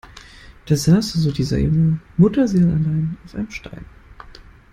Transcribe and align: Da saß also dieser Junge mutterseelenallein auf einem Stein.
Da 0.65 0.75
saß 0.75 1.13
also 1.15 1.31
dieser 1.31 1.59
Junge 1.59 1.99
mutterseelenallein 2.17 3.17
auf 3.23 3.35
einem 3.35 3.51
Stein. 3.51 3.85